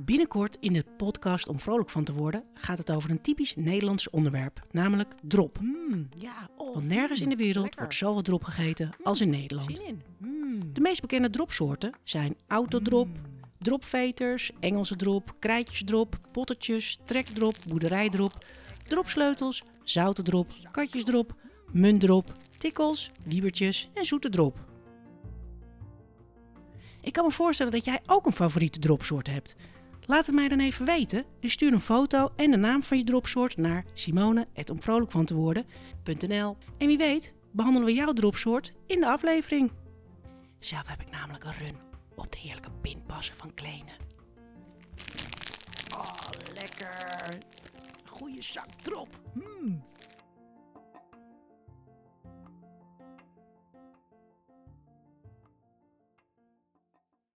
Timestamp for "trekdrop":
17.04-17.56